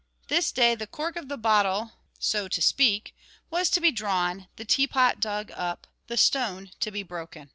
[0.29, 3.15] This day the cork of the bottle so to speak
[3.51, 7.49] was to be drawn, the teapot dug up, the stone to be broken.